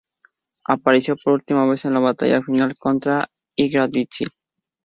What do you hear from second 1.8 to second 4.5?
en la batalla final contra Yggdrasil.